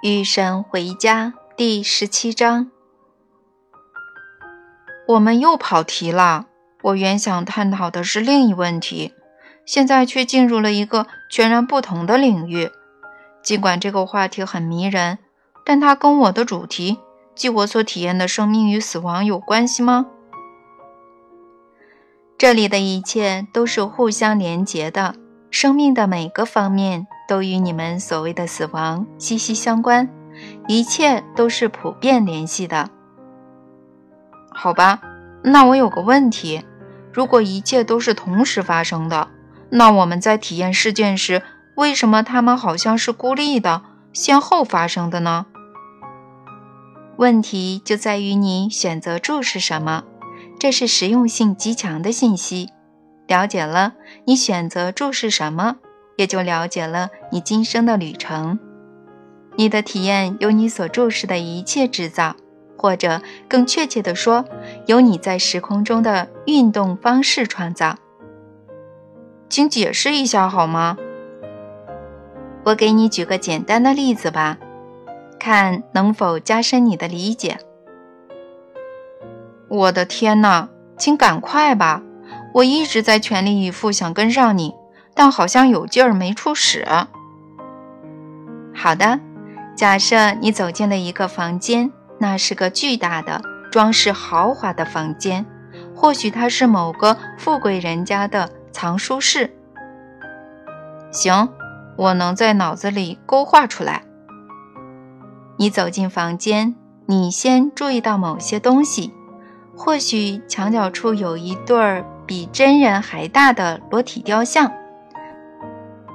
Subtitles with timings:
[0.00, 2.70] 与神回家第十七章，
[5.08, 6.46] 我们又跑题了。
[6.82, 9.12] 我原想探讨的是另一问题，
[9.66, 12.70] 现在却进入了一个全然不同的领域。
[13.42, 15.18] 尽管这个话题很迷人，
[15.64, 16.98] 但它跟我的主题，
[17.34, 20.06] 即我所体验的生命与死亡有关系吗？
[22.38, 25.16] 这里的一切都是互相连结的，
[25.50, 27.06] 生命的每个方面。
[27.28, 30.08] 都与你们所谓的死亡息息相关，
[30.66, 32.88] 一切都是普遍联系的。
[34.50, 35.02] 好吧，
[35.42, 36.64] 那我有个问题：
[37.12, 39.28] 如果一切都是同时发生的，
[39.68, 41.42] 那我们在体验事件时，
[41.76, 43.82] 为什么它们好像是孤立的、
[44.14, 45.44] 先后发生的呢？
[47.18, 50.04] 问题就在于你选择注视什么，
[50.58, 52.70] 这是实用性极强的信息。
[53.28, 53.92] 了解了，
[54.24, 55.76] 你选择注视什么？
[56.16, 58.58] 也就了解了你今生的旅程，
[59.54, 62.34] 你的体验由你所注视的一切制造，
[62.76, 64.44] 或者更确切地说，
[64.86, 67.94] 由你在时空中的运动方式创造。
[69.48, 70.96] 请解释一下好吗？
[72.64, 74.58] 我给你举个简单的例子吧，
[75.38, 77.58] 看能否加深你的理解。
[79.68, 82.02] 我的天哪，请赶快吧！
[82.58, 84.74] 我一直在全力以赴想跟上你。
[85.14, 86.86] 但好像有劲儿没处使。
[88.72, 89.18] 好的，
[89.74, 95.44] 假设你走进了一个房间，那是个巨大的、装饰豪华的房间，
[95.96, 99.52] 或许它是某个富贵人家的藏书室。
[101.10, 101.48] 行，
[101.96, 104.04] 我能在脑子里勾画出来。
[105.56, 109.12] 你走进房间，你先注意到某些东西，
[109.76, 114.70] 或许墙角处有一对儿比真人还大的裸体雕像。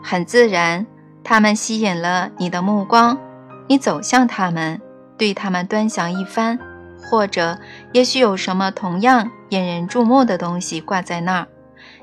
[0.04, 0.86] 很自然，
[1.24, 3.18] 他们吸引了你的目光，
[3.68, 4.80] 你走向他们，
[5.18, 6.60] 对他们端详一番，
[7.02, 7.58] 或者
[7.94, 11.48] 也许有什么同样引人注目的东西挂在那儿，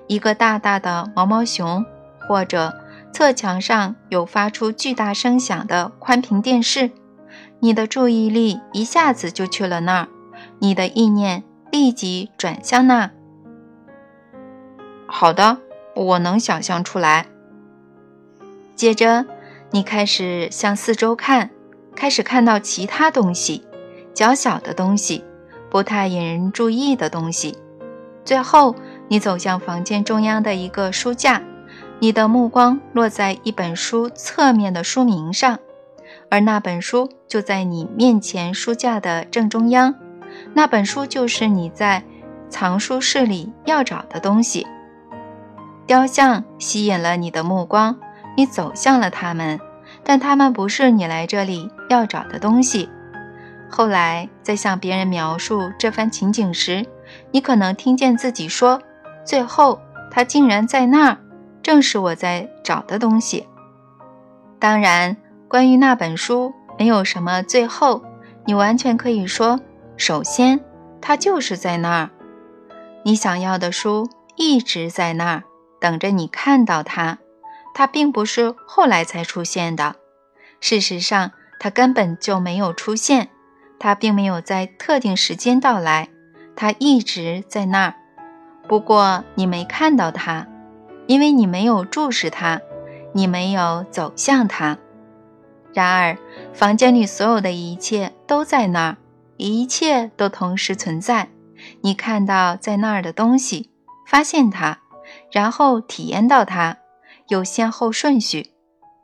[0.09, 1.85] 一个大大的毛毛熊，
[2.27, 2.75] 或者
[3.13, 6.91] 侧墙上有发出巨大声响的宽屏电视，
[7.61, 10.09] 你的注意力一下子就去了那儿，
[10.59, 13.13] 你的意念立即转向那。
[15.13, 15.59] 好的，
[15.95, 17.27] 我能想象出来。
[18.77, 19.27] 接着，
[19.73, 21.51] 你开始向四周看，
[21.97, 23.65] 开始看到其他东西，
[24.15, 25.25] 较小的东西，
[25.69, 27.59] 不太引人注意的东西。
[28.25, 28.77] 最后，
[29.09, 31.43] 你走向房间中央的一个书架，
[31.99, 35.59] 你的目光落在一本书侧面的书名上，
[36.31, 39.97] 而那本书就在你面前书架的正中央。
[40.55, 42.05] 那本书就是你在
[42.49, 44.65] 藏书室里要找的东西。
[45.91, 47.99] 雕像吸引了你的目光。
[48.37, 49.59] 你走向了他们，
[50.05, 52.89] 但他们不是你来这里要找的东西。
[53.69, 56.87] 后来在向别人描述这番情景时，
[57.33, 58.81] 你可能听见自己说
[59.27, 59.81] ：“最后，
[60.13, 61.19] 他竟然在那儿，
[61.61, 63.49] 正是我在找的东西。”
[64.61, 65.17] 当然，
[65.49, 68.01] 关于那本书，没有什么最后。
[68.47, 69.59] 你完全可以说
[69.99, 70.61] ：“首先，
[71.01, 72.11] 它就是在那儿。
[73.03, 75.43] 你想要的书一直在那儿，
[75.81, 77.19] 等着你看到它。”
[77.73, 79.97] 它并不是后来才出现的，
[80.61, 81.31] 事实上，
[81.61, 83.31] 它根本就没有出现。
[83.79, 86.09] 它并没有在特定时间到来，
[86.55, 87.95] 它一直在那儿。
[88.69, 90.47] 不过你没看到它，
[91.07, 92.61] 因为你没有注视它，
[93.15, 94.77] 你没有走向它。
[95.73, 96.19] 然而，
[96.53, 98.97] 房间里所有的一切都在那儿，
[99.37, 101.29] 一切都同时存在。
[101.83, 103.71] 你看到在那儿的东西，
[104.07, 104.81] 发现它，
[105.31, 106.79] 然后体验到它。
[107.29, 108.55] 有先后顺序，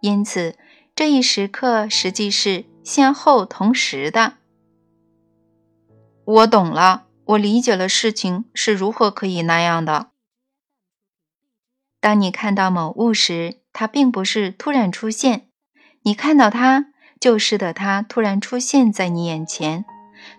[0.00, 0.56] 因此
[0.96, 4.38] 这一时刻实际是先后同时的。
[6.24, 10.08] 我懂了，我理解了事情是如何可以那样的。
[12.00, 15.46] 当你看到某物时，它并不是突然出现，
[16.02, 16.86] 你看到它，
[17.20, 19.84] 就使得它突然出现在你眼前。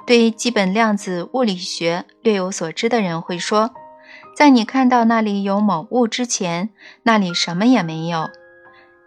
[0.05, 3.73] 对基本量子物理学略有所知的人会说。
[4.37, 6.69] 在你看到那里有某物之前，
[7.01, 8.29] 那里什么也没有。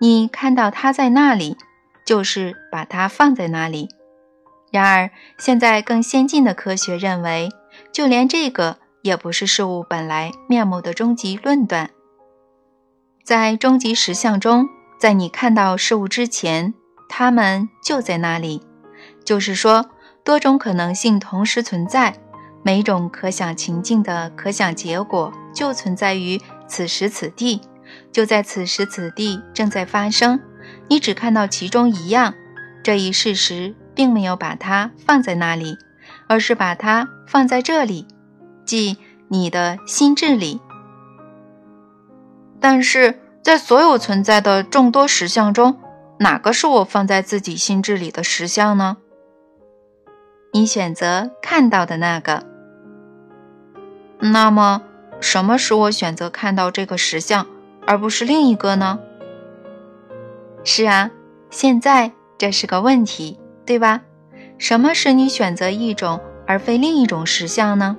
[0.00, 1.56] 你看到它在那里，
[2.04, 3.90] 就是把它放在那里。
[4.72, 7.48] 然而，现在更先进的科学认为，
[7.92, 11.90] 就连这个也不是事物本来面目的终极论断。
[13.22, 14.66] 在终极实相中，
[14.98, 16.74] 在你看到事物之前，
[17.08, 18.66] 它们就在那里。
[19.24, 19.90] 就是说，
[20.24, 22.16] 多种可能性同时存在。
[22.62, 27.62] 每种可想情境的可想结果就存在于此时此地，
[28.12, 30.38] 就在此时此地正在发生。
[30.88, 32.34] 你只看到其中一样，
[32.82, 35.78] 这一事实并没有把它放在那里，
[36.28, 38.06] 而是把它放在这里，
[38.66, 38.98] 即
[39.28, 40.60] 你的心智里。
[42.60, 45.80] 但是在所有存在的众多实相中，
[46.18, 48.98] 哪个是我放在自己心智里的实相呢？
[50.52, 52.49] 你选择看到的那个。
[54.20, 54.82] 那么，
[55.20, 57.46] 什么使我选择看到这个实像，
[57.86, 58.98] 而不是另一个呢？
[60.62, 61.10] 是啊，
[61.50, 64.02] 现在这是个问题，对吧？
[64.58, 67.96] 什么使你选择一种而非另一种实像呢？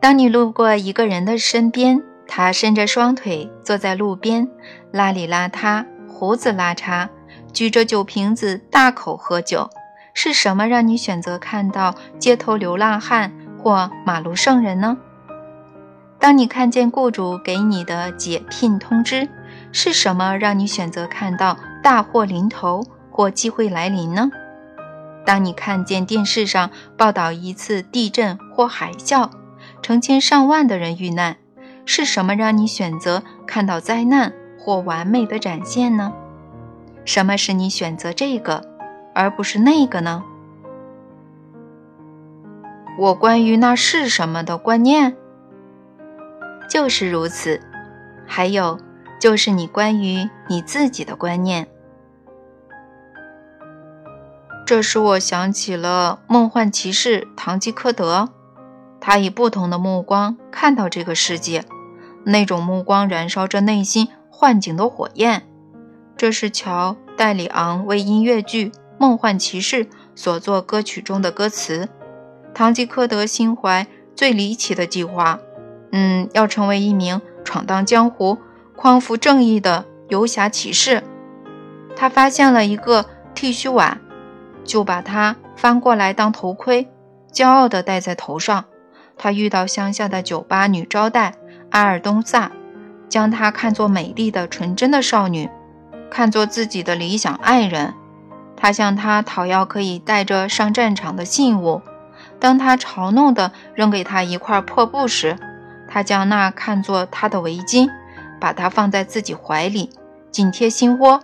[0.00, 4.48] 当你路过一个人的身边，他伸着双腿坐在路边，
[4.92, 7.08] 邋里邋遢，胡子拉碴，
[7.52, 9.70] 举着酒瓶子大口喝酒，
[10.14, 14.96] 是什么让你选择看到街头流浪汉或马路圣人呢？
[16.18, 19.28] 当你看见雇主给你的解聘通知，
[19.72, 24.30] 是什么让你选择看到大祸临头或机会来临呢？
[25.24, 29.30] 当你看见电视上报道一次地震或海啸，
[29.82, 31.36] 成千上万的人遇难，
[31.84, 36.12] 是什么让你选择看到灾难或完美的展现呢？
[37.04, 38.62] 什么使你选择这个
[39.14, 40.22] 而不是那个呢？
[43.00, 45.16] 我关于那是什么的观念
[46.68, 47.58] 就是如此，
[48.26, 48.78] 还有。
[49.18, 51.68] 就是你关于你自己的观念，
[54.64, 58.30] 这使我想起了梦幻骑士唐吉诃德。
[58.98, 61.66] 他以不同的目光看到这个世界，
[62.24, 65.46] 那种目光燃烧着内心幻景的火焰。
[66.16, 68.68] 这是乔·戴里昂为音乐剧
[68.98, 71.90] 《梦幻骑士》所作歌曲中的歌词。
[72.54, 75.38] 堂吉诃德心怀最离奇的计划，
[75.92, 78.38] 嗯，要成为一名闯荡江湖。
[78.76, 81.02] 匡扶正义的游侠骑士，
[81.94, 83.04] 他发现了一个
[83.34, 84.00] 剃须碗，
[84.64, 86.88] 就把它翻过来当头盔，
[87.30, 88.64] 骄傲地戴在头上。
[89.18, 91.34] 他遇到乡下的酒吧女招待
[91.68, 92.50] 阿尔东萨，
[93.06, 95.50] 将她看作美丽的纯真的少女，
[96.10, 97.92] 看作自己的理想爱人。
[98.56, 101.82] 他向她讨要可以带着上战场的信物。
[102.40, 105.36] 当他嘲弄地扔给他一块破布时，
[105.86, 107.88] 他将那看作他的围巾。
[108.40, 109.90] 把它放在自己怀里，
[110.30, 111.20] 紧贴心窝。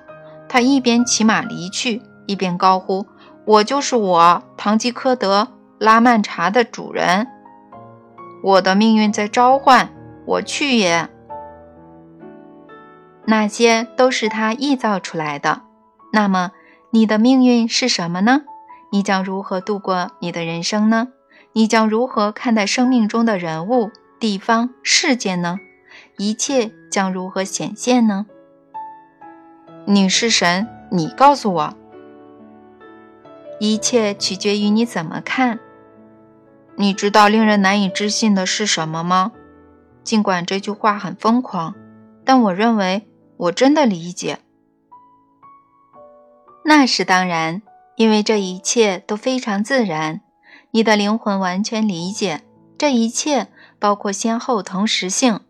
[0.50, 3.06] 他一边骑马离去，一边高呼
[3.46, 5.48] ：“我就是我，堂吉诃德
[5.78, 7.26] 拉曼查的主人。
[8.42, 9.88] 我的命运在召唤
[10.26, 11.08] 我去也。”
[13.24, 15.62] 那些都是他臆造出来的。
[16.12, 16.50] 那么，
[16.90, 18.42] 你的命运是什么呢？
[18.92, 21.08] 你将如何度过你的人生呢？
[21.52, 23.90] 你将如何看待生命中的人物、
[24.20, 25.58] 地方、事件呢？
[26.18, 28.26] 一切将如何显现呢？
[29.86, 31.74] 你是神，你告诉我。
[33.58, 35.58] 一切取决于你怎么看。
[36.76, 39.32] 你知道令人难以置信的是什么吗？
[40.04, 41.74] 尽管这句话很疯狂，
[42.24, 43.08] 但我认为
[43.38, 44.38] 我真的理解。
[46.64, 47.62] 那是当然，
[47.96, 50.20] 因为这一切都非常自然。
[50.70, 52.42] 你的灵魂完全理解
[52.76, 53.48] 这一切，
[53.78, 55.40] 包括先后同时性。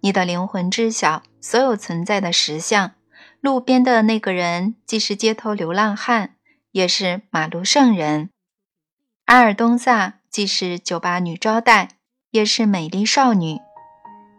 [0.00, 2.92] 你的灵魂知晓所有存在的实相。
[3.40, 6.36] 路边的那个人既是街头流浪汉，
[6.72, 8.28] 也是马路圣人；
[9.26, 11.90] 阿尔东萨既是酒吧女招待，
[12.30, 13.58] 也是美丽少女。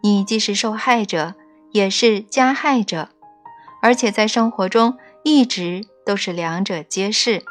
[0.02, 1.34] 你既是受害者，
[1.72, 3.10] 也是加害者，
[3.82, 7.44] 而且在生活中一直都是两者皆是。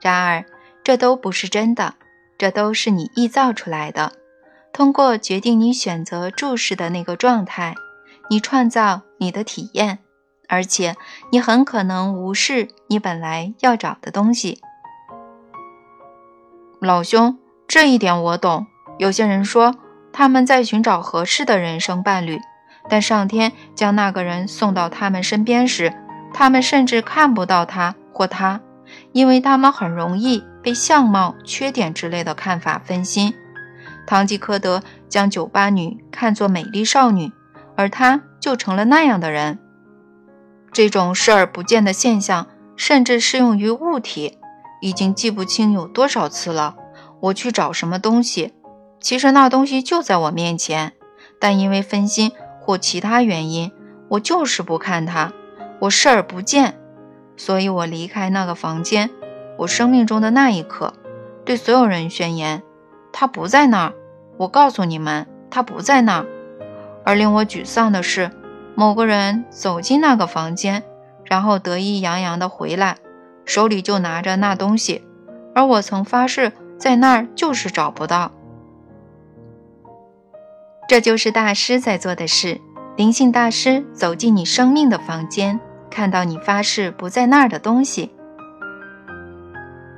[0.00, 0.44] 然而，
[0.84, 1.94] 这都不是真的，
[2.36, 4.12] 这都是你臆造出来的。
[4.72, 7.74] 通过决定你选择注视的那个状态，
[8.30, 9.98] 你创造你的体验，
[10.48, 10.94] 而且
[11.32, 14.60] 你很可能无视你本来要找的东西。
[16.80, 18.66] 老兄，这一点我懂。
[18.98, 19.74] 有些人说
[20.12, 22.38] 他们在寻找合适的人生伴侣，
[22.88, 25.92] 但上天将那个人送到他们身边时，
[26.32, 28.60] 他们甚至看不到他或她，
[29.12, 33.34] 因为他们很容易被相貌、缺点之类的看法分心。
[34.06, 37.32] 堂吉诃德将酒吧女看作美丽少女，
[37.76, 39.58] 而他就成了那样的人。
[40.72, 44.38] 这种视而不见的现象，甚至适用于物体。
[44.80, 46.76] 已经记不清有多少次了。
[47.20, 48.54] 我去找什么东西，
[49.00, 50.92] 其实那东西就在我面前，
[51.40, 52.30] 但因为分心
[52.60, 53.72] 或其他原因，
[54.10, 55.32] 我就是不看它，
[55.80, 56.77] 我视而不见。
[57.38, 59.08] 所以我离开那个房间，
[59.56, 60.92] 我生命中的那一刻，
[61.46, 62.62] 对所有人宣言。
[63.10, 63.94] 他不在那儿，
[64.36, 66.26] 我告诉你们，他不在那儿。
[67.04, 68.30] 而令我沮丧的是，
[68.74, 70.82] 某个人走进那个房间，
[71.24, 72.98] 然后得意洋洋地回来，
[73.46, 75.06] 手里就拿着那东西，
[75.54, 78.32] 而我曾发誓在那儿就是找不到。
[80.86, 82.60] 这就是大师在做的事。
[82.96, 88.10] 灵性大师走进你生命的房间，看到你发誓不在那儿的东西。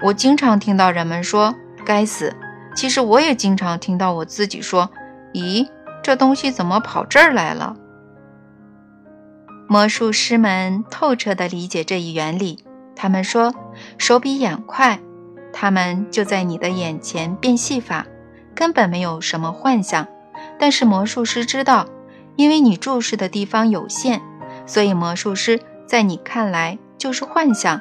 [0.02, 1.54] 我经常听到人们说
[1.85, 2.35] “该死”，
[2.75, 4.90] 其实我也经常听到我自己说
[5.35, 5.68] ：“咦，
[6.02, 7.76] 这东西怎么跑这儿来了？”
[9.68, 12.64] 魔术师们透彻地理解这一原理，
[12.97, 13.54] 他们说
[13.99, 14.99] ：“手比眼快，
[15.52, 18.06] 他们就在你的眼前变戏法，
[18.54, 20.06] 根本没有什么幻想。”
[20.59, 21.87] 但是魔术师知道，
[22.37, 24.23] 因为你注视的地方有限，
[24.66, 27.80] 所以魔术师在你看来就是幻想。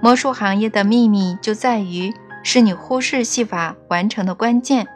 [0.00, 2.10] 魔术行业的秘密就在于
[2.42, 4.88] 是你忽视戏法完成的关键，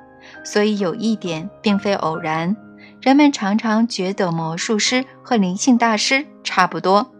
[0.42, 2.56] 所以有一点并非偶然。
[3.02, 7.12] 人们常常觉得魔术师和灵性大师差不多，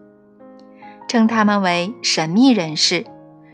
[1.07, 3.05] 称他们为神秘人士。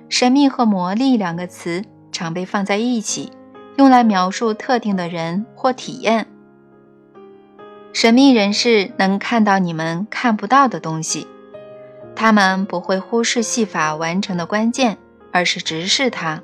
[0.07, 3.33] 神秘和魔力两个词常被放在一起，
[3.75, 6.25] 用来描述特定的人或体验。
[7.93, 11.27] 神秘人士能看到你们看不到的东西。
[12.15, 14.97] 他们不会忽视戏法完成的关键，
[15.31, 16.41] 而是直视它。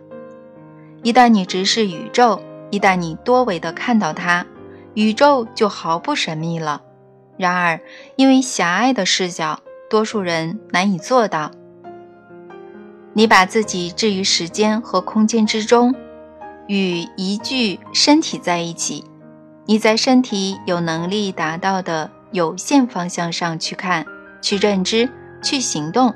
[1.02, 4.46] 一旦你直视宇宙，一旦你多维的看到它，
[4.94, 6.82] 宇宙就毫不神秘了。
[7.38, 7.82] 然而，
[8.16, 9.60] 因为狭隘的视角，
[9.90, 11.52] 多数人难以做到。
[13.14, 15.96] 你把自己置于时间和空间之中，
[16.68, 19.04] 与一具身体在一起。
[19.66, 24.06] 你在身体有能力达到的有限方向上去看，
[24.42, 25.10] 去认知。
[25.44, 26.16] 去行动，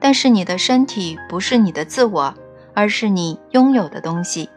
[0.00, 2.34] 但是你的身体不是你的自我，
[2.74, 4.48] 而是你拥有的东西。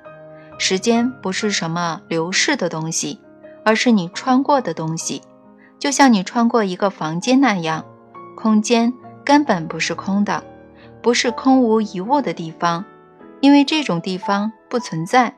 [0.58, 3.20] 时间不是什么流逝的东西，
[3.66, 5.22] 而是你穿过的东西。
[5.78, 7.84] 就像你穿过一个房间那样，
[8.38, 8.94] 空间
[9.26, 10.42] 根本不是空的，
[11.02, 12.86] 不是空无一物的地方，
[13.42, 15.36] 因为这种地方不存在。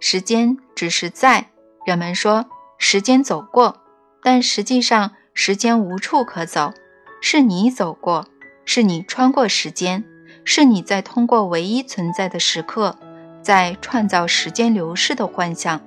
[0.00, 1.48] 时间只是在，
[1.84, 2.46] 人们说
[2.78, 3.82] 时间走过，
[4.22, 6.72] 但实际上时间无处可走。
[7.20, 8.26] 是你走过，
[8.64, 10.04] 是你穿过时间，
[10.44, 12.96] 是你在通过唯一存在的时刻，
[13.40, 15.80] 在创造时间流逝的幻象。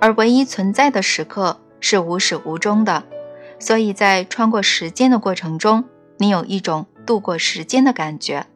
[0.00, 3.04] 而唯一存在的时刻是无始无终的，
[3.58, 5.84] 所以在穿过时间的过程中，
[6.16, 8.46] 你有一种度过时间的感觉，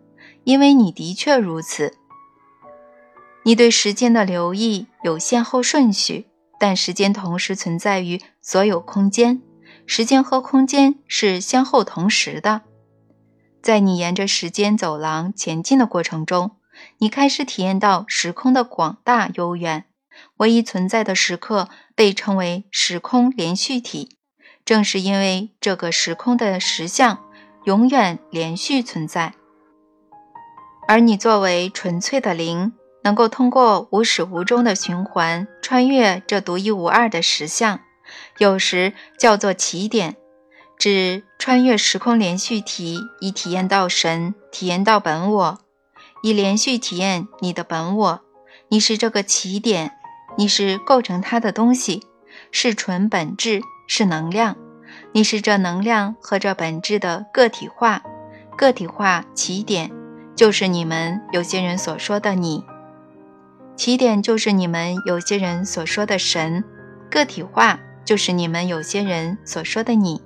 [0.44, 1.94] 因为你的确如此。
[3.47, 6.26] 你对时间的留意有先后顺序，
[6.59, 9.41] 但时间同时存在于所有空间。
[9.87, 12.62] 时间和空间是先后同时的，
[13.62, 16.57] 在你沿着时间走廊前进的过程中，
[16.99, 19.85] 你开始体验到时空的广大悠远。
[20.38, 24.17] 唯一存在的时刻被称为时空连续体，
[24.65, 27.23] 正是因为这个时空的实相
[27.65, 29.35] 永远连续存在。
[30.88, 32.73] 而你作为纯粹的灵，
[33.07, 37.79] 能够通过无始无终的循环，穿越这独一无二的实相。
[38.39, 40.17] 有时叫做起点，
[40.77, 45.59] 指穿越时空连续体，以体验到神，体验到本我，
[46.25, 48.21] 以连续体验你的本我。
[48.71, 49.93] 你是这个起点，
[50.37, 52.03] 你是构成它的东西，
[52.51, 54.57] 是纯本质，是能量。
[55.13, 58.03] 你是这能量和这本质的个体化，
[58.57, 59.93] 个体化起点
[60.35, 62.65] 就是你们有些人所说的你，
[63.76, 66.64] 起点就是你们有些人所说的神，
[67.11, 67.80] 个体化。
[68.06, 70.23] 就是你们有些人所说的你，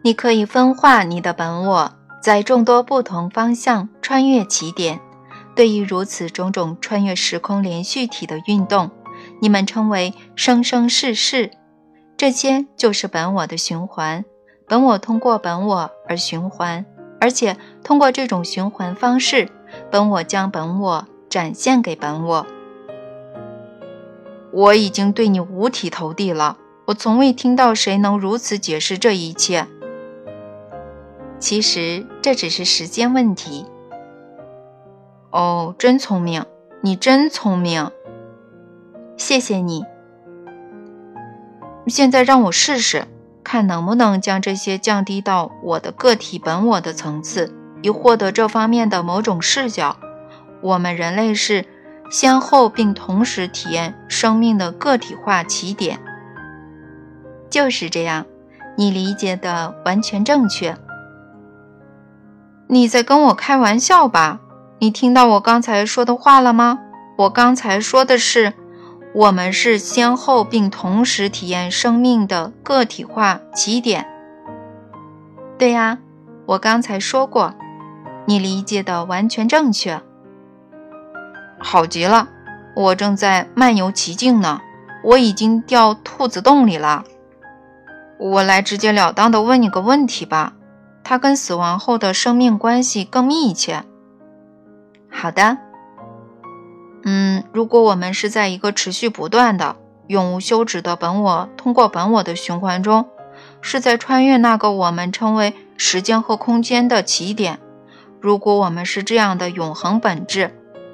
[0.00, 4.98] 你可以分化你的本我，在众多不同方向穿越起点。
[5.54, 8.90] 对于如此种种穿越时空连续体的运动，
[9.42, 11.50] 你们称为生生世世。
[12.16, 14.24] 这些就是本我的循环，
[14.66, 16.86] 本我通过本我而循环，
[17.20, 19.50] 而且通过这种循环方式，
[19.90, 22.46] 本我将本我展现给本我。
[24.50, 26.58] 我已经对你五体投地了。
[26.86, 29.66] 我从未听到谁能如此解释这一切。
[31.38, 33.66] 其实这只是时间问题。
[35.30, 36.46] 哦，真聪明，
[36.80, 37.90] 你真聪明。
[39.18, 39.84] 谢谢你。
[41.86, 43.06] 现在让我试试，
[43.44, 49.96] 看能不能将这些降低到我的个体本我的层次，以获得这方面的某种视角。
[50.62, 51.64] 我们人类是。
[52.10, 56.00] 先后并同时体验生命的个体化起点，
[57.50, 58.24] 就是这样。
[58.78, 60.74] 你理解的完全正确。
[62.66, 64.40] 你在跟我开玩笑吧？
[64.78, 66.78] 你听到我刚才说的话了吗？
[67.18, 68.54] 我刚才说的是，
[69.14, 74.06] 我们是先后并同时体验生命的个体化起点。
[75.58, 75.98] 对呀，
[76.46, 77.52] 我刚才说过，
[78.24, 80.00] 你理解的完全正确。
[81.58, 82.28] 好极了，
[82.76, 84.60] 我正在漫游奇境呢，
[85.04, 87.04] 我已经掉兔子洞里了。
[88.18, 90.54] 我来直截了当的问你个问题吧，
[91.04, 93.84] 它跟死亡后的生命关系更密切。
[95.10, 95.58] 好的。
[97.04, 99.76] 嗯，如果我们是在一个持续不断的、
[100.08, 103.06] 永无休止的本我通过本我的循环中，
[103.60, 107.60] 是在穿越那个我们称为时间和空间的起点。
[108.20, 110.52] 如果我们是这样的永恒本质，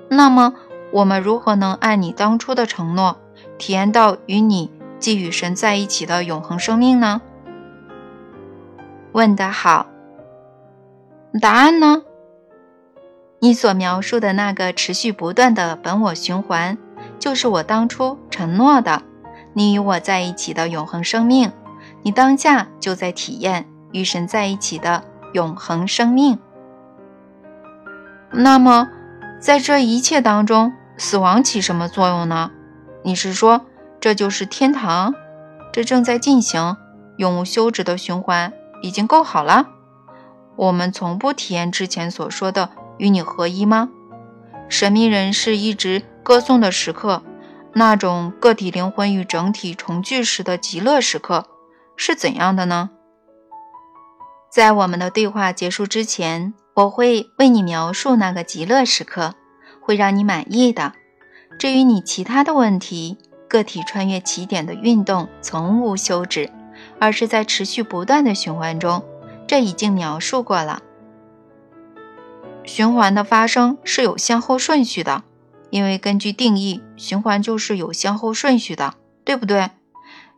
[0.09, 0.55] 那么
[0.93, 3.17] 我们如何能按你当初的承诺，
[3.59, 7.21] 体验到与你既与神在一起的永恒生命呢？
[9.13, 9.87] 问得好。
[11.41, 12.03] 答案呢？
[13.41, 16.79] 你所描述的那个持续不断的本我循环，
[17.19, 19.03] 就是我当初承诺的，
[19.53, 21.53] 你与我在一起的永恒生命。
[22.03, 26.39] 你当下就在体验与神在一起的永恒生命。
[28.31, 28.89] 那么，
[29.45, 32.51] 在这一切当中，死亡起什么作用呢？
[33.03, 33.67] 你是说
[34.01, 35.15] 这就是天堂？
[35.71, 36.79] 这正在进行
[37.19, 39.67] 永无休止的循环，已经够好了。
[40.57, 42.71] 我们从不体验之前所说的。
[42.97, 43.91] 与你合一吗？
[44.69, 47.23] 神秘人士一直歌颂的时刻，
[47.75, 51.47] 那种个体灵魂与整体重聚时的极乐时刻
[51.97, 52.89] 是怎样的呢？
[54.51, 59.35] 在我们的对话结束之前，我会为你描述那个极乐时刻，
[59.81, 60.93] 会让你满意的。
[61.59, 63.17] 至于你其他的问题，
[63.49, 66.51] 个体穿越起点的运动从无休止，
[66.99, 69.05] 而是在持续不断的循环中，
[69.47, 70.83] 这已经描述过了。
[72.65, 75.23] 循环的发生是有先后顺序的，
[75.71, 79.71] 因为根据定义，循环就是有先后顺序的，对不对？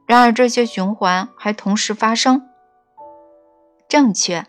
[0.05, 2.43] 然而这些循环还同时发生。
[3.89, 4.45] 正确，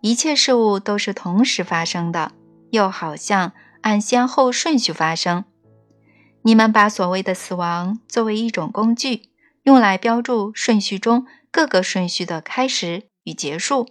[0.00, 2.32] 一切事物都是同时发生的，
[2.70, 5.44] 又好像按先后顺序发生。
[6.42, 9.30] 你们把所谓的死亡作为一种工具，
[9.64, 13.88] 用来标注顺序中各个顺序的开始与结束。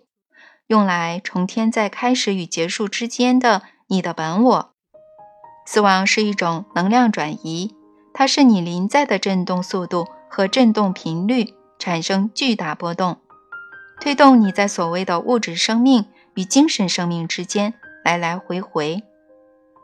[0.68, 4.74] 用来重添在开始与结束之间的你的本我。
[5.66, 7.76] 死亡是一种能量转移，
[8.14, 13.20] 它是你临在的振动速度和振动频率产生巨大波动，
[14.00, 16.06] 推动你在所谓的物质生命
[16.36, 19.04] 与精神生命之间来来回回。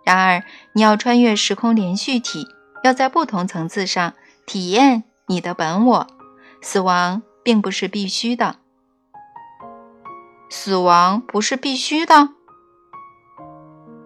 [0.05, 2.47] 然而，你要穿越时空连续体，
[2.83, 4.13] 要在不同层次上
[4.45, 6.07] 体验你的本我。
[6.61, 8.57] 死亡并不是必须的。
[10.49, 12.29] 死亡不是必须的。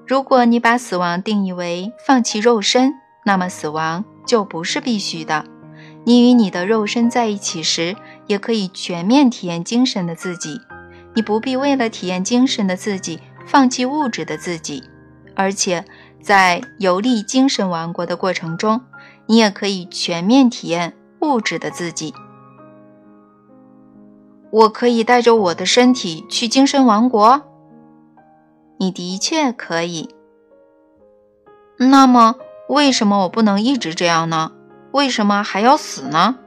[0.07, 2.93] 如果你把死亡定义为放弃肉身，
[3.25, 5.45] 那么死亡就不是必须的。
[6.05, 7.95] 你与你的肉身在一起时，
[8.27, 10.61] 也可以全面体验精神的自己。
[11.15, 14.83] 你不必为了体验精神的自己放弃物质的自己，
[15.35, 15.83] 而且
[16.21, 18.81] 在游历精神王国的过程中，
[19.25, 22.13] 你也可以全面体验物质的自己。
[24.51, 27.41] 我可以带着我的身体去精神王国。
[28.77, 30.13] 你的确可以。
[31.77, 32.35] 那么，
[32.69, 34.51] 为什么我不能一直这样呢？
[34.91, 36.37] 为什么还要死呢？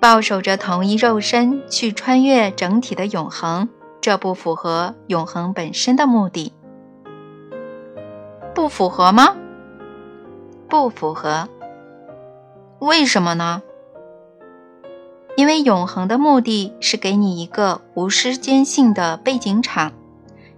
[0.00, 3.68] 抱守着同一肉身去穿越整体的永恒，
[4.00, 6.52] 这不符合永恒本身的目的。
[8.54, 9.36] 不符合吗？
[10.68, 11.48] 不符合。
[12.78, 13.62] 为什么呢？
[15.36, 19.92] 因为永恒的目的是给你一个无时间性的背景场，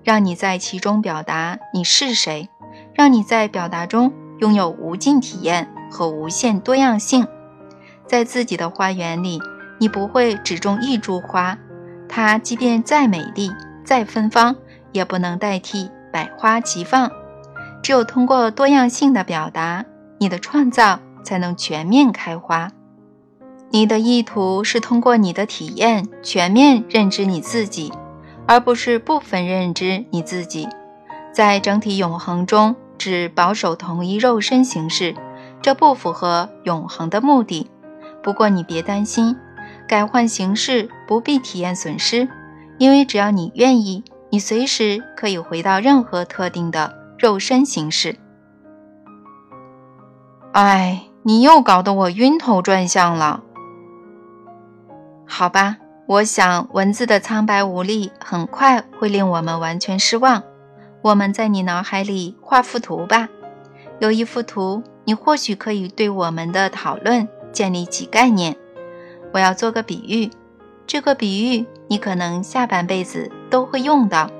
[0.02, 2.50] 让你在其中表达你是谁，
[2.94, 7.26] 让你在表达中拥有无尽体验和无限多样性。
[8.10, 9.40] 在自己的花园里，
[9.78, 11.56] 你不会只种一株花，
[12.08, 13.52] 它即便再美丽、
[13.84, 14.56] 再芬芳，
[14.90, 17.08] 也不能代替百花齐放。
[17.84, 19.84] 只有通过多样性的表达，
[20.18, 22.72] 你的创造才能全面开花。
[23.70, 27.92] 你的意图是通过你的体验全面认知你自己，
[28.44, 30.68] 而不是部分认知你自己。
[31.32, 35.14] 在整体永恒中只保守同一肉身形式，
[35.62, 37.70] 这不符合永恒的目的。
[38.22, 39.36] 不过你别担心，
[39.88, 42.28] 改换形式不必体验损失，
[42.78, 48.16] 因为只要你愿意，你随时可以回到任何特定的肉身形式。
[50.52, 53.42] 哎，你又搞得我晕头转向了。
[55.26, 60.42] 好吧，我想文字的苍白无力很快会令我们完全失望。
[61.02, 63.28] 我们在你脑海里画幅图吧，
[64.00, 68.56] 有一幅图，你或许可以对我们的讨论建立起概念。
[69.32, 70.30] 我要做个比喻，
[70.86, 74.30] 这个比喻你可能下半辈子都会用到，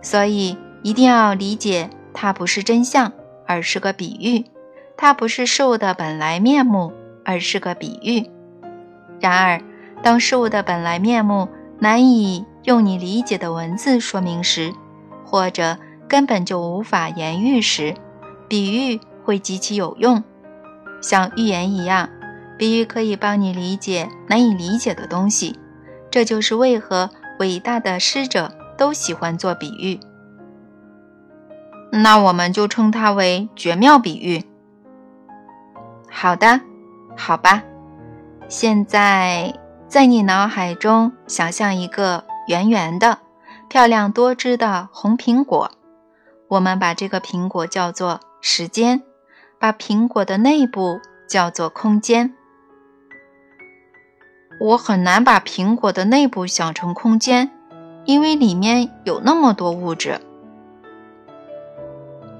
[0.00, 3.12] 所以一定要理解，它不是真相，
[3.46, 4.44] 而是个比喻；
[4.96, 6.92] 它不是事物的本来面目，
[7.24, 8.30] 而是个比喻。
[9.20, 9.60] 然而，
[10.02, 14.72] 当事物的本来面目难以用你理解的文字说明时，
[15.24, 15.78] 或者
[16.08, 17.94] 根本就无法言喻时，
[18.48, 20.22] 比喻会极其有用，
[21.02, 22.08] 像寓言一样。
[22.58, 25.58] 比喻可以帮你理解难以理解的东西，
[26.10, 29.98] 这就是为何伟大的诗者都喜欢做比喻。
[31.90, 34.44] 那我们就称它为绝妙比喻。
[36.10, 36.60] 好的，
[37.16, 37.62] 好吧。
[38.48, 39.54] 现在
[39.88, 43.18] 在你脑海中想象一个圆圆的、
[43.68, 45.70] 漂亮多汁的红苹果，
[46.48, 49.02] 我们把这个苹果叫做时间，
[49.58, 52.34] 把苹果的内部叫做空间。
[54.60, 57.50] 我很难把苹果的内部想成空间，
[58.04, 60.20] 因为里面有那么多物质。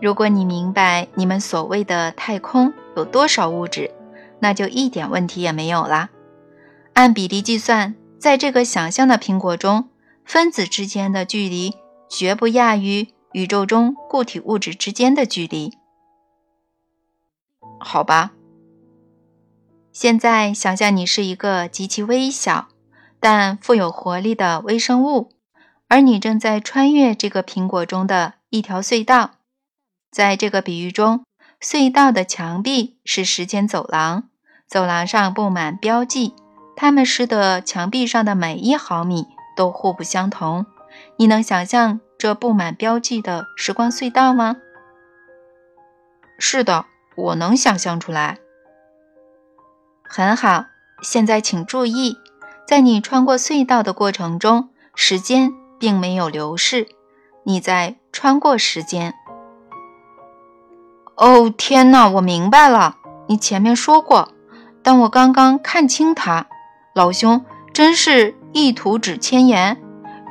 [0.00, 3.90] 如果你明白你们所谓的太空有多少物质，
[4.38, 6.11] 那就一点问题也没有啦。
[6.92, 9.88] 按比例计算，在这个想象的苹果中，
[10.24, 11.74] 分子之间的距离
[12.09, 15.72] 绝不亚于宇宙中固体物质之间的距离。
[17.81, 18.33] 好吧。
[19.95, 22.67] 现在想象你是一个极其微小
[23.21, 25.31] 但富有活力的微生物，
[25.87, 29.37] 而你正在穿越这个苹果中的一条隧道。
[30.11, 31.25] 在这个比喻中，
[31.61, 34.25] 隧道的墙壁是时间走廊，
[34.67, 36.35] 走廊上布满标记，
[36.77, 40.67] 它们使得墙壁上的每一毫米都互不相同。
[41.19, 44.57] 你能想象这布满标记的时光隧道吗？
[46.41, 48.39] 是的，我能想象出来。
[50.16, 50.66] 很好，
[51.03, 52.16] 现在请注意，
[52.68, 56.87] 在你穿过隧道的过程中，时间并没有流逝，
[57.42, 59.12] 你在穿过时间。
[61.16, 62.96] 哦，天哪，我明白了，
[63.27, 64.33] 你前面说过，
[64.85, 66.46] 但我刚刚看清它。
[66.94, 69.83] 老兄，真是一图纸千言，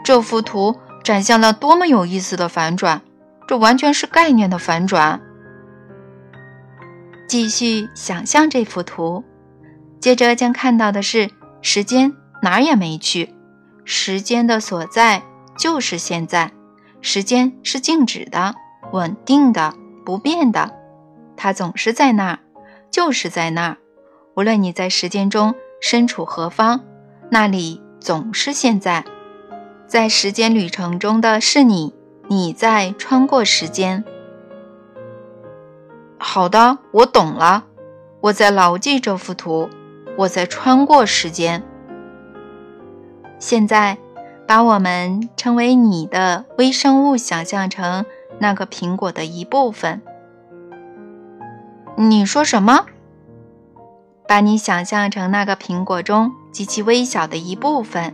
[0.05, 3.01] 这幅图展现了多么有意思的反转，
[3.49, 5.19] 这完全是概念的反转。
[7.27, 9.25] 继续想象这幅图。
[10.03, 11.29] 接着将看到的是，
[11.61, 13.33] 时间哪儿也没去，
[13.85, 15.23] 时间的所在
[15.57, 16.51] 就是现在，
[16.99, 18.53] 时间是静止的、
[18.91, 19.73] 稳定的、
[20.05, 20.73] 不变的，
[21.37, 22.39] 它总是在那儿，
[22.91, 23.77] 就是在那儿。
[24.35, 26.81] 无论你在时间中身处何方，
[27.31, 29.05] 那里总是现在。
[29.87, 31.93] 在时间旅程中的是你，
[32.27, 34.03] 你在穿过时间。
[36.17, 37.63] 好的，我懂了，
[38.19, 39.69] 我在牢记这幅图。
[40.17, 41.63] 我在穿过时间。
[43.39, 43.97] 现在，
[44.47, 48.06] 把我们称为你的微生物想象成
[48.39, 50.02] 那个苹果的一部分。
[51.95, 52.86] 你说什么？
[54.28, 58.13] 把你想象成那个苹果中极其微小的一部分。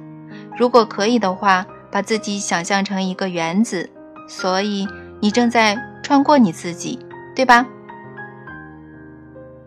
[0.58, 3.90] 如果可以的话，把自己想象成一个原子。
[4.28, 4.88] 所以，
[5.22, 7.00] 你正在穿过你自己，
[7.36, 7.66] 对吧？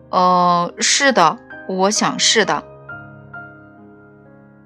[0.09, 1.39] 哦，是的。
[1.67, 2.63] 我想是的。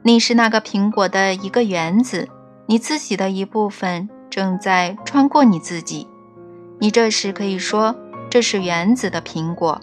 [0.04, 2.30] 你是那个苹果的一个原子，
[2.66, 6.08] 你自己的一部分正在穿过你自己。
[6.80, 7.96] 你这时可以说
[8.30, 9.82] 这是原子的苹果。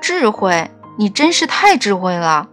[0.00, 2.48] 智慧，你真是太智慧了。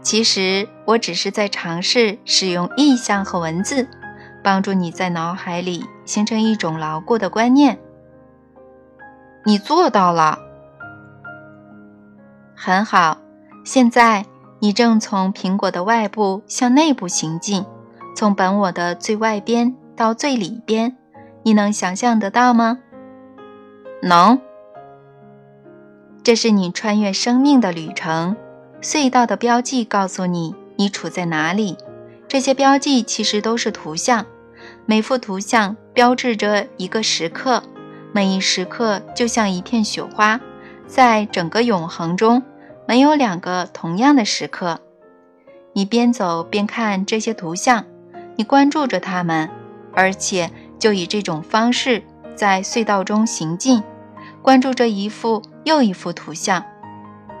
[0.00, 3.88] 其实我只是在尝试使用意象和文字，
[4.42, 7.78] 帮助你在脑海里形成一种牢固的观念。
[9.44, 10.38] 你做到了。
[12.66, 13.18] 很好，
[13.62, 14.24] 现在
[14.58, 17.66] 你正从苹果的外部向内部行进，
[18.16, 20.96] 从本我的最外边到最里边，
[21.42, 22.78] 你能想象得到吗？
[24.00, 24.40] 能。
[26.22, 28.34] 这是你穿越生命的旅程，
[28.80, 31.76] 隧道的标记告诉你你处在哪里。
[32.26, 34.24] 这些标记其实都是图像，
[34.86, 37.62] 每幅图像标志着一个时刻，
[38.14, 40.40] 每一时刻就像一片雪花，
[40.86, 42.42] 在整个永恒中。
[42.86, 44.80] 没有两个同样的时刻。
[45.72, 47.84] 你边走边看这些图像，
[48.36, 49.50] 你关注着它们，
[49.92, 52.02] 而且就以这种方式
[52.36, 53.82] 在隧道中行进，
[54.42, 56.64] 关注着一幅又一幅图像。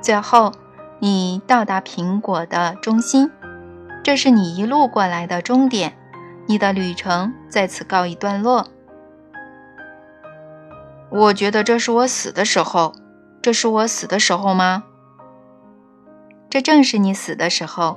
[0.00, 0.52] 最后，
[0.98, 3.30] 你到达苹果的中心，
[4.02, 5.96] 这是你一路过来的终点。
[6.46, 8.68] 你的旅程在此告一段落。
[11.10, 12.94] 我觉得这是我死的时候。
[13.40, 14.84] 这是我死的时候吗？
[16.54, 17.96] 这正是你死的时候。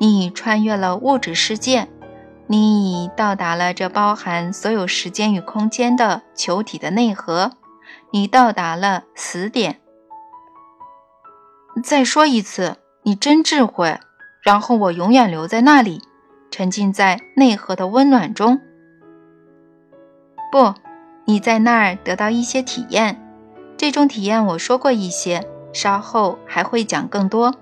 [0.00, 1.86] 你已穿越了物质世界，
[2.48, 7.52] 你已到达了这包含所有时间与空间的球体的内核，
[8.10, 9.80] 你到达了死点。
[11.84, 13.96] 再说一次，你真智慧。
[14.42, 16.02] 然后我永远留在那里，
[16.50, 18.60] 沉浸在内核的温暖中。
[20.50, 20.74] 不，
[21.26, 23.24] 你在那儿得到一些体验，
[23.76, 27.54] 这种体验我说过一些，稍后还会讲更多。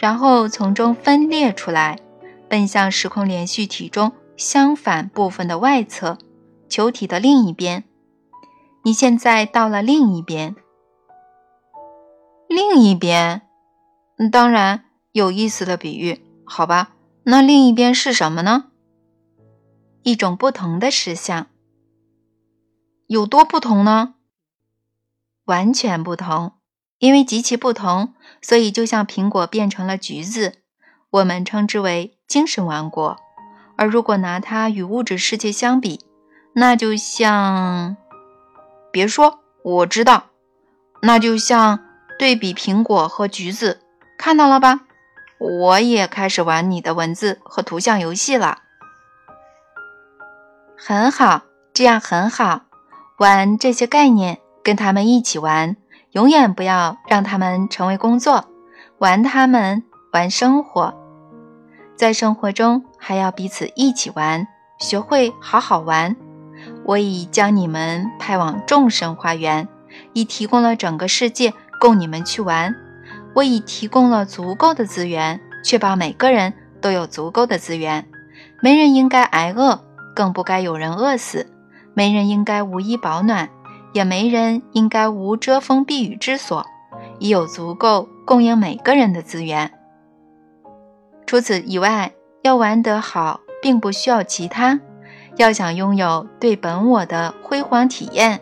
[0.00, 2.00] 然后从中分裂出来，
[2.48, 6.16] 奔向时空连续体中相反部分的外侧，
[6.70, 7.84] 球体的另一边。
[8.82, 10.56] 你现在到了另一边，
[12.48, 13.42] 另一边。
[14.32, 14.84] 当然。
[15.12, 16.92] 有意思的比喻，好吧？
[17.24, 18.66] 那另一边是什么呢？
[20.04, 21.48] 一种不同的实相。
[23.08, 24.14] 有多不同呢？
[25.46, 26.52] 完全不同。
[27.00, 30.54] 因为极其不同，所以就像苹果变成了橘子，
[31.10, 33.16] 我们称之为精神王国。
[33.76, 36.00] 而如果拿它与物质世界相比，
[36.54, 37.96] 那就像……
[38.92, 40.24] 别说，我知道，
[41.02, 41.80] 那就像
[42.18, 43.80] 对比苹果和橘子，
[44.18, 44.80] 看到了吧？
[45.38, 48.58] 我也开始玩你的文字和图像游戏了，
[50.76, 52.62] 很好，这样很好。
[53.16, 55.76] 玩这些概念，跟他们一起玩，
[56.12, 58.46] 永远不要让他们成为工作。
[58.98, 60.94] 玩他们，玩生活，
[61.96, 64.46] 在生活中还要彼此一起玩，
[64.78, 66.16] 学会好好玩。
[66.84, 69.68] 我已将你们派往众神花园，
[70.12, 72.74] 已提供了整个世界供你们去玩。
[73.34, 78.04] 我已提供了足够的资源，确保每个人都有足够的资源。
[78.60, 79.80] 没人应该挨饿，
[80.14, 81.46] 更不该有人饿死；
[81.94, 83.48] 没人应该无衣保暖，
[83.92, 86.64] 也没人应该无遮风避雨之所。
[87.18, 89.70] 已有足够供应每个人的资源。
[91.26, 94.80] 除此以外，要玩得好，并不需要其他。
[95.36, 98.40] 要想拥有对本我的辉煌体验，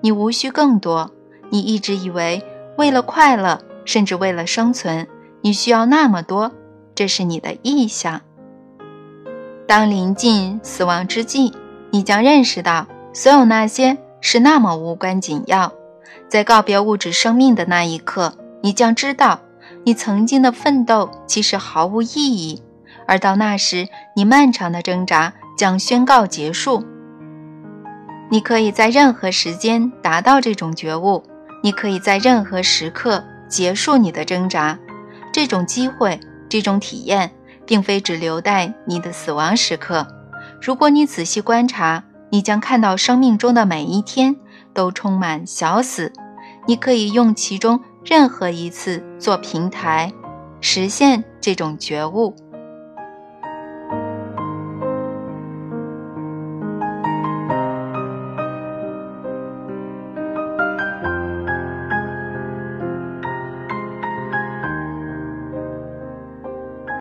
[0.00, 1.10] 你无需更多。
[1.50, 2.42] 你一直以为
[2.76, 3.60] 为了快乐。
[3.86, 5.08] 甚至为了生存，
[5.40, 6.52] 你需要那么多，
[6.94, 8.20] 这是你的意向。
[9.66, 11.52] 当临近死亡之际，
[11.90, 15.72] 你将认识到，所有那些是那么无关紧要。
[16.28, 19.40] 在告别物质生命的那一刻，你将知道，
[19.84, 22.62] 你曾经的奋斗其实毫无意义。
[23.06, 26.84] 而到那时，你漫长的挣扎将宣告结束。
[28.30, 31.24] 你可以在任何时间达到这种觉悟，
[31.62, 33.24] 你可以在任何时刻。
[33.48, 34.78] 结束你的挣扎，
[35.32, 37.32] 这种机会，这种体验，
[37.66, 40.06] 并非只留待你的死亡时刻。
[40.62, 44.36] 如果你仔细观察，你将看到生命中的每一天
[44.72, 46.12] 都充满小死。
[46.66, 50.12] 你可以用其中任何一次做平台，
[50.60, 52.34] 实现这种觉悟。